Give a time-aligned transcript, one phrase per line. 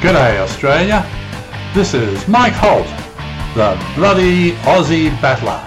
[0.00, 1.02] G'day Australia,
[1.74, 2.86] this is Mike Holt,
[3.54, 5.58] the bloody Aussie battler.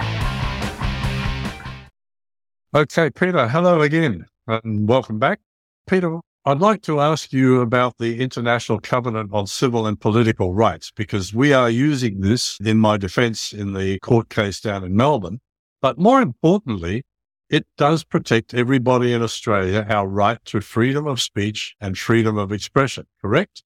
[2.76, 5.40] Okay, Peter, hello again and welcome back.
[5.88, 10.92] Peter, I'd like to ask you about the International Covenant on Civil and Political Rights
[10.96, 15.40] because we are using this in my defense in the court case down in Melbourne.
[15.82, 17.04] But more importantly,
[17.50, 22.52] it does protect everybody in Australia our right to freedom of speech and freedom of
[22.52, 23.64] expression, correct?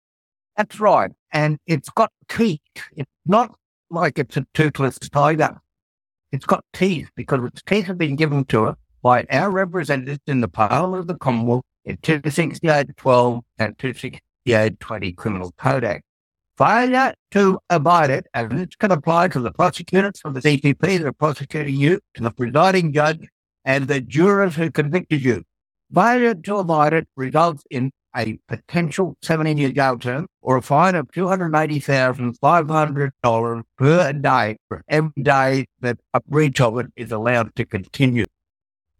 [0.57, 1.11] That's right.
[1.31, 2.59] And it's got teeth.
[2.95, 3.55] It's not
[3.89, 5.59] like it's a toothless tiger.
[6.31, 10.41] It's got teeth because its teeth have been given to it by our representatives in
[10.41, 16.03] the Parliament of the Commonwealth in 268.12 and 268.20 Criminal Code Act.
[16.57, 21.05] Failure to abide it, and it can apply to the prosecutors from the DPP that
[21.05, 23.27] are prosecuting you, to the presiding judge,
[23.65, 25.43] and the jurors who convicted you.
[25.93, 30.95] Failure to abide it results in a potential 17 year jail term or a fine
[30.95, 37.65] of $280,500 per day for every day that a breach of it is allowed to
[37.65, 38.25] continue.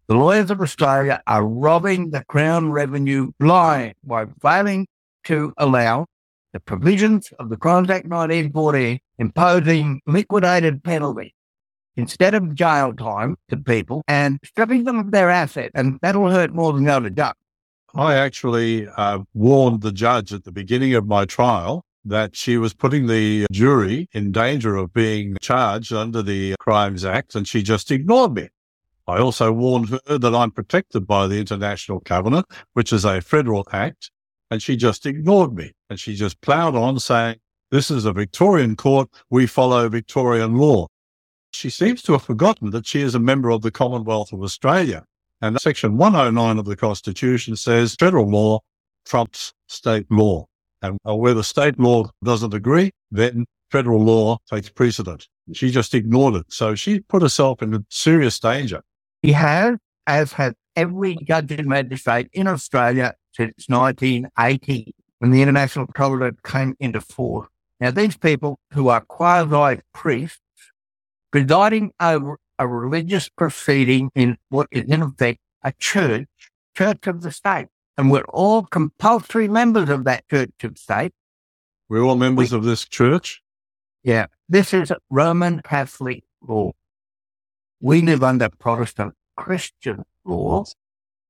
[0.06, 4.86] The lawyers of Australia are robbing the Crown revenue blind by failing
[5.24, 6.06] to allow
[6.52, 11.34] the provisions of the Crimes Act 1914 imposing liquidated penalty
[11.96, 15.72] instead of jail time to people and stripping them of their assets.
[15.74, 17.32] And that'll hurt more than going to jail.
[17.96, 22.74] I actually uh, warned the judge at the beginning of my trial that she was
[22.74, 27.92] putting the jury in danger of being charged under the Crimes Act, and she just
[27.92, 28.48] ignored me.
[29.06, 33.64] I also warned her that I'm protected by the International Covenant, which is a federal
[33.72, 34.10] act,
[34.50, 35.72] and she just ignored me.
[35.88, 37.36] And she just ploughed on saying,
[37.70, 39.08] This is a Victorian court.
[39.30, 40.88] We follow Victorian law.
[41.52, 45.04] She seems to have forgotten that she is a member of the Commonwealth of Australia.
[45.44, 48.60] And section 109 of the Constitution says federal law
[49.04, 50.46] trumps state law.
[50.80, 55.28] And uh, where the state law doesn't agree, then federal law takes precedent.
[55.52, 56.46] She just ignored it.
[56.50, 58.80] So she put herself in serious danger.
[59.20, 59.76] He has,
[60.06, 66.74] as has every judge and magistrate in Australia since 1980, when the International Covenant came
[66.80, 67.48] into force.
[67.80, 70.40] Now, these people who are quasi priests
[71.30, 76.28] presiding over a religious proceeding in what is in effect a church,
[76.76, 77.68] church of the state.
[77.96, 81.12] And we're all compulsory members of that church of state.
[81.88, 83.42] We're all members we, of this church?
[84.02, 84.26] Yeah.
[84.48, 86.72] This is Roman Catholic law.
[87.80, 90.64] We live under Protestant Christian law,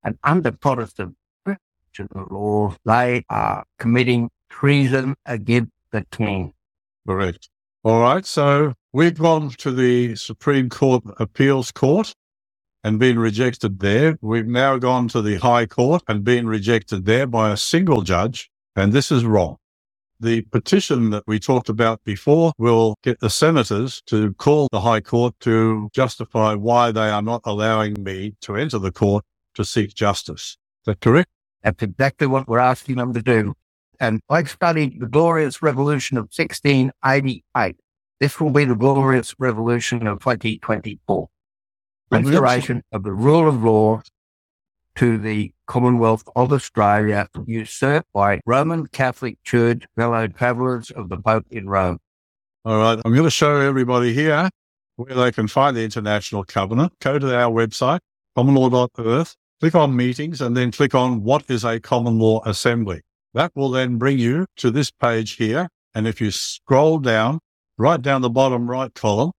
[0.03, 6.53] and under Protestant Christian law, they are committing treason against the king.
[7.07, 7.49] Correct.
[7.83, 8.25] All right.
[8.25, 12.15] So we've gone to the Supreme Court Appeals Court
[12.85, 14.19] and been rejected there.
[14.21, 18.51] We've now gone to the High Court and been rejected there by a single judge.
[18.77, 19.57] And this is wrong.
[20.21, 25.01] The petition that we talked about before will get the senators to call the High
[25.01, 29.25] Court to justify why they are not allowing me to enter the court
[29.55, 30.57] to seek justice.
[30.83, 31.31] Is that correct?
[31.63, 33.55] That's exactly what we're asking them to do.
[33.99, 37.77] And I've studied the glorious revolution of 1688.
[38.21, 41.29] This will be the glorious revolution of 2024.
[42.15, 44.03] Restoration of the rule of law
[44.97, 51.47] to the Commonwealth of Australia usurped by Roman Catholic Church fellow travellers of the Pope
[51.51, 51.99] in Rome.
[52.65, 53.01] All right.
[53.05, 54.49] I'm going to show everybody here
[54.97, 56.93] where they can find the International Covenant.
[57.01, 58.01] Go to our website,
[58.37, 63.03] commonlaw.earth, click on meetings, and then click on what is a common law assembly.
[63.35, 65.69] That will then bring you to this page here.
[65.95, 67.41] And if you scroll down,
[67.77, 69.33] right down the bottom right column,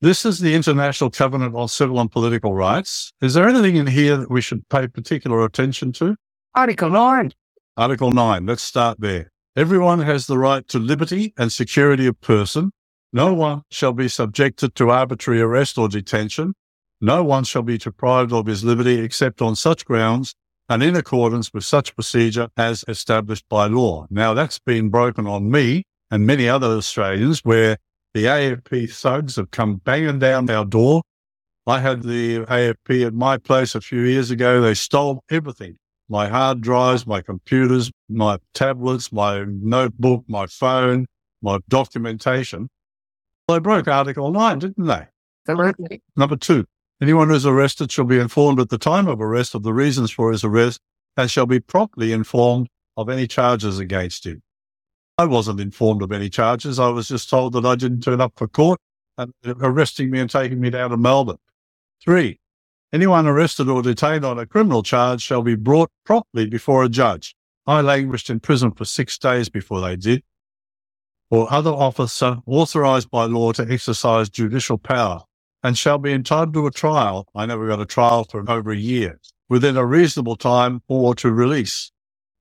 [0.00, 3.12] this is the International Covenant on Civil and Political Rights.
[3.20, 6.16] Is there anything in here that we should pay particular attention to?
[6.54, 7.32] Article 9.
[7.76, 8.46] Article 9.
[8.46, 9.30] Let's start there.
[9.56, 12.72] Everyone has the right to liberty and security of person.
[13.12, 16.54] No one shall be subjected to arbitrary arrest or detention.
[17.00, 20.34] No one shall be deprived of his liberty except on such grounds
[20.68, 24.06] and in accordance with such procedure as established by law.
[24.08, 27.76] Now that's been broken on me and many other Australians where
[28.14, 31.02] the AFP thugs have come banging down our door.
[31.66, 34.60] I had the AFP at my place a few years ago.
[34.60, 35.76] They stole everything
[36.10, 41.06] my hard drives, my computers, my tablets, my notebook, my phone,
[41.40, 42.68] my documentation.
[43.46, 45.06] They broke Article 9, didn't they?
[45.48, 46.02] Absolutely.
[46.16, 46.64] Number two,
[47.00, 50.10] anyone who is arrested shall be informed at the time of arrest of the reasons
[50.10, 50.80] for his arrest
[51.16, 52.66] and shall be promptly informed
[52.96, 54.42] of any charges against him.
[55.20, 56.78] I wasn't informed of any charges.
[56.80, 58.80] I was just told that I didn't turn up for court
[59.18, 61.38] and arresting me and taking me down to Melbourne.
[62.04, 62.40] Three,
[62.92, 67.34] anyone arrested or detained on a criminal charge shall be brought promptly before a judge.
[67.66, 70.20] I languished in prison for six days before they did.
[71.30, 75.22] or other officer authorized by law to exercise judicial power
[75.64, 77.28] and shall be entitled to a trial.
[77.36, 79.20] I never got a trial for over a year
[79.50, 81.92] within a reasonable time or to release.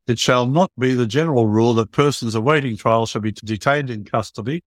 [0.10, 4.06] It shall not be the general rule that persons awaiting trial shall be detained in
[4.06, 4.64] custody,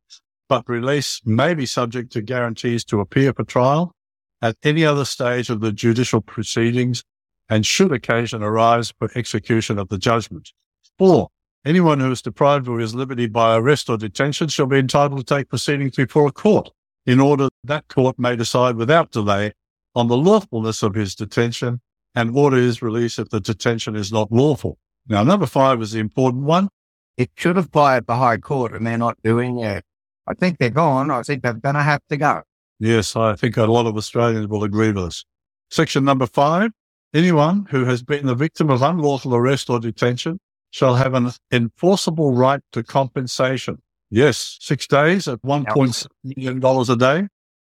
[0.48, 3.92] but release may be subject to guarantees to appear for trial
[4.40, 7.02] at any other stage of the judicial proceedings
[7.48, 10.52] and should occasion arise for execution of the judgment.
[10.96, 11.26] Four,
[11.66, 15.34] anyone who is deprived of his liberty by arrest or detention shall be entitled to
[15.34, 16.70] take proceedings before a court
[17.04, 19.54] in order that court may decide without delay
[19.96, 21.80] on the lawfulness of his detention
[22.14, 24.78] and order his release if the detention is not lawful.
[25.08, 26.68] Now, number five is the important one.
[27.16, 29.84] It should apply at the High Court, and they're not doing it.
[30.26, 31.10] I think they're gone.
[31.10, 32.42] I think they're going to have to go.
[32.78, 35.24] Yes, I think a lot of Australians will agree with us.
[35.70, 36.70] Section number five
[37.14, 40.38] anyone who has been the victim of unlawful arrest or detention
[40.70, 43.78] shall have an enforceable right to compensation.
[44.10, 47.28] Yes, six days at one point million dollars a day.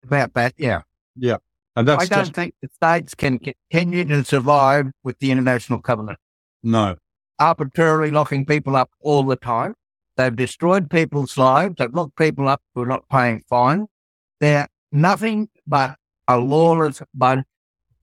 [0.04, 0.82] About that, yeah.
[1.16, 1.36] Yeah.
[1.76, 5.80] And that's I don't just, think the states can continue to survive with the international
[5.80, 6.18] covenant.
[6.62, 6.96] no.
[7.38, 9.74] Arbitrarily locking people up all the time.
[10.16, 11.74] They've destroyed people's lives.
[11.78, 13.88] They've locked people up who are not paying fines.
[14.40, 15.96] They're nothing but
[16.28, 17.46] a lawless bunch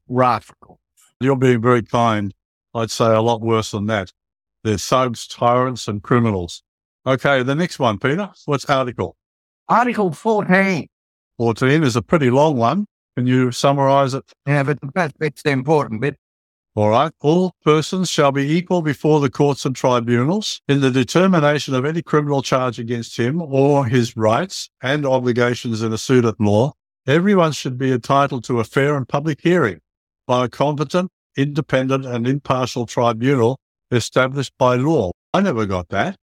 [0.08, 0.80] rascal.
[1.20, 2.34] You're being very kind.
[2.74, 4.12] I'd say a lot worse than that.
[4.64, 6.64] They're thugs, tyrants, and criminals.
[7.06, 8.30] Okay, the next one, Peter.
[8.46, 9.16] What's article?
[9.68, 10.88] Article 14.
[11.38, 12.86] 14 is a pretty long one.
[13.18, 14.24] Can you summarize it?
[14.46, 16.18] Yeah, but the best the important bit.
[16.74, 17.12] All right.
[17.20, 22.02] All persons shall be equal before the courts and tribunals in the determination of any
[22.02, 26.72] criminal charge against him or his rights and obligations in a suit at law.
[27.06, 29.82] Everyone should be entitled to a fair and public hearing
[30.28, 33.60] by a competent, independent, and impartial tribunal
[33.92, 35.12] established by law.
[35.34, 36.16] I never got that.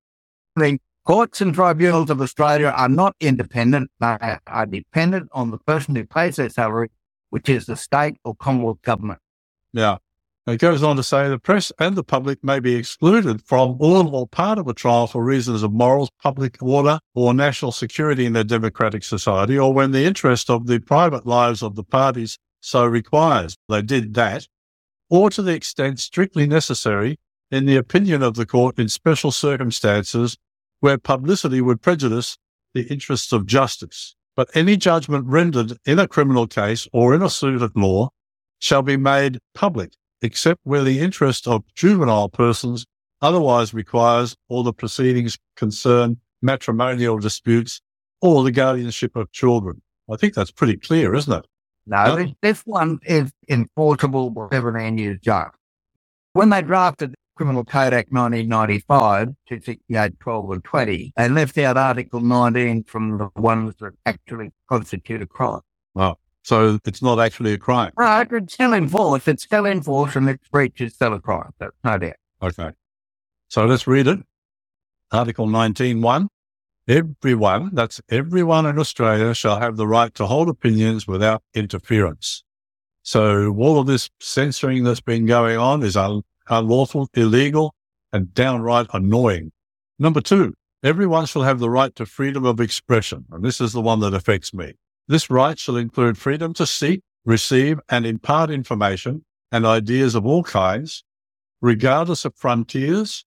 [0.56, 3.90] The courts and tribunals of Australia are not independent.
[4.00, 6.88] They are dependent on the person who pays their salary,
[7.28, 9.20] which is the state or Commonwealth government.
[9.74, 9.98] Now,
[10.48, 14.14] it goes on to say the press and the public may be excluded from all
[14.14, 18.34] or part of a trial for reasons of morals, public order, or national security in
[18.34, 22.86] a democratic society, or when the interest of the private lives of the parties so
[22.86, 23.56] requires.
[23.68, 24.48] They did that,
[25.10, 27.18] or to the extent strictly necessary,
[27.50, 30.38] in the opinion of the court, in special circumstances
[30.80, 32.38] where publicity would prejudice
[32.72, 34.14] the interests of justice.
[34.34, 38.10] But any judgment rendered in a criminal case or in a suit at law
[38.60, 39.92] shall be made public
[40.22, 42.86] except where the interest of juvenile persons
[43.20, 47.80] otherwise requires or the proceedings concern matrimonial disputes
[48.20, 49.82] or the guardianship of children.
[50.10, 51.46] I think that's pretty clear, isn't it?
[51.86, 52.32] No, No.
[52.42, 55.50] this, one is enforceable wherever land use judge.
[56.32, 61.58] When they drafted the Criminal Code Act 1995 to 68, 12 and 20, they left
[61.58, 65.60] out Article 19 from the ones that actually constitute a crime.
[66.48, 67.92] So it's not actually a crime.
[67.94, 69.28] Right, it's still in force.
[69.28, 71.50] It's still in force and its breach is still a crime.
[71.58, 72.16] That's no doubt.
[72.42, 72.70] Okay.
[73.48, 74.20] So let's read it.
[75.12, 76.28] Article 19.1.
[76.88, 82.44] Everyone, that's everyone in Australia shall have the right to hold opinions without interference.
[83.02, 87.74] So all of this censoring that's been going on is un- unlawful, illegal,
[88.10, 89.52] and downright annoying.
[89.98, 93.26] Number two, everyone shall have the right to freedom of expression.
[93.32, 94.76] And this is the one that affects me.
[95.08, 100.42] This right shall include freedom to seek, receive, and impart information and ideas of all
[100.42, 101.02] kinds,
[101.62, 103.24] regardless of frontiers,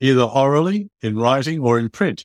[0.00, 2.24] either orally, in writing, or in print,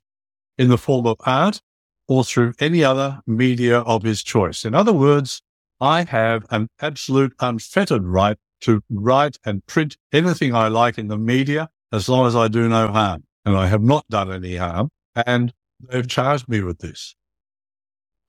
[0.57, 1.61] in the form of art
[2.07, 4.63] or through any other media of his choice.
[4.63, 5.41] In other words,
[5.81, 11.17] I have an absolute unfettered right to write and print anything I like in the
[11.17, 13.23] media as long as I do no harm.
[13.43, 14.89] And I have not done any harm.
[15.15, 17.15] And they've charged me with this.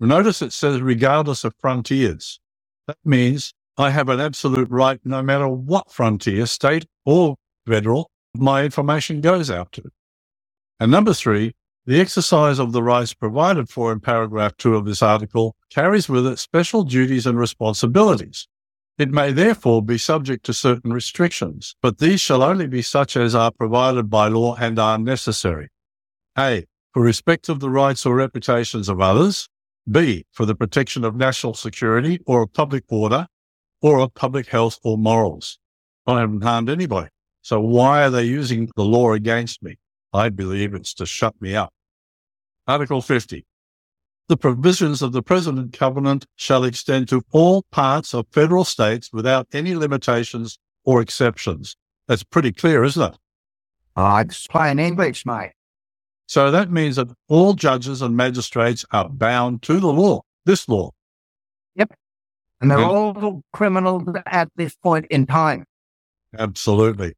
[0.00, 2.38] Notice it says regardless of frontiers.
[2.86, 7.36] That means I have an absolute right, no matter what frontier, state or
[7.66, 9.82] federal, my information goes out to.
[10.80, 11.54] And number three,
[11.86, 16.26] the exercise of the rights provided for in paragraph two of this article carries with
[16.26, 18.48] it special duties and responsibilities.
[18.98, 23.34] It may therefore be subject to certain restrictions, but these shall only be such as
[23.34, 25.68] are provided by law and are necessary.
[26.38, 26.64] A.
[26.94, 29.48] For respect of the rights or reputations of others.
[29.90, 30.26] B.
[30.32, 33.28] For the protection of national security or of public order
[33.80, 35.58] or of public health or morals.
[36.06, 37.08] I haven't harmed anybody.
[37.42, 39.76] So why are they using the law against me?
[40.12, 41.72] I believe it's to shut me up.
[42.66, 43.46] Article 50.
[44.28, 49.46] The provisions of the President Covenant shall extend to all parts of federal states without
[49.52, 51.76] any limitations or exceptions.
[52.08, 53.18] That's pretty clear, isn't it?
[53.94, 55.52] Oh, it's plain English, mate.
[56.26, 60.90] So that means that all judges and magistrates are bound to the law, this law.
[61.76, 61.94] Yep.
[62.60, 65.64] And they're all criminals at this point in time.
[66.38, 67.14] Absolutely.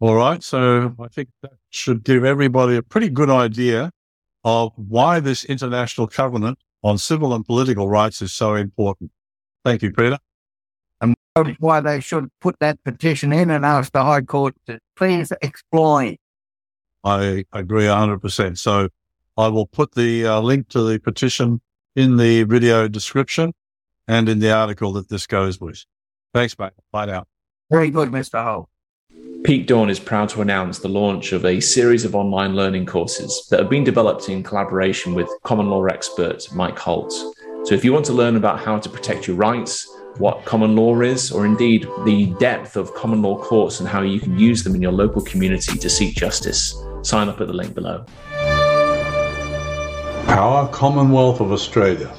[0.00, 0.42] All right.
[0.42, 3.90] So I think that should give everybody a pretty good idea
[4.44, 9.10] of why this international covenant on civil and political rights is so important.
[9.64, 10.18] Thank you, Peter.
[11.00, 11.14] And
[11.58, 16.16] why they should put that petition in and ask the High Court to please explain.
[17.08, 18.58] I agree 100%.
[18.58, 18.88] So
[19.36, 21.60] I will put the uh, link to the petition
[21.96, 23.54] in the video description
[24.06, 25.84] and in the article that this goes with.
[26.34, 26.72] Thanks, mate.
[26.92, 27.24] Bye now.
[27.70, 28.42] Very good, Mr.
[28.42, 28.68] Hull.
[29.44, 33.46] Peak Dawn is proud to announce the launch of a series of online learning courses
[33.50, 37.12] that have been developed in collaboration with common law expert Mike Holt.
[37.64, 39.88] So, if you want to learn about how to protect your rights,
[40.18, 44.18] what common law is, or indeed the depth of common law courts and how you
[44.18, 47.74] can use them in your local community to seek justice, sign up at the link
[47.74, 48.04] below.
[50.28, 52.14] Our Commonwealth of Australia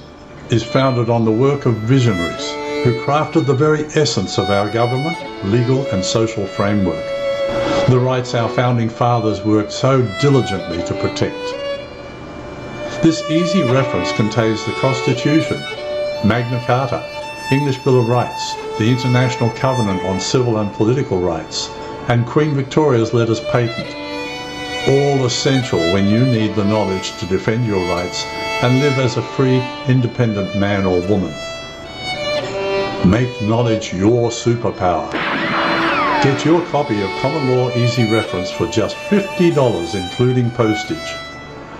[0.50, 2.51] is founded on the work of visionaries
[2.83, 7.05] who crafted the very essence of our government, legal and social framework.
[7.88, 11.36] The rights our founding fathers worked so diligently to protect.
[13.03, 15.57] This easy reference contains the Constitution,
[16.25, 17.05] Magna Carta,
[17.51, 21.69] English Bill of Rights, the International Covenant on Civil and Political Rights,
[22.09, 24.08] and Queen Victoria's Letters Patent
[24.89, 28.25] all essential when you need the knowledge to defend your rights
[28.63, 31.31] and live as a free, independent man or woman.
[33.08, 35.12] Make knowledge your superpower.
[36.24, 40.98] Get your copy of Common Law Easy Reference for just $50 including postage.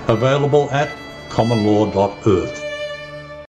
[0.08, 0.90] Available at
[1.30, 2.69] commonlaw.earth.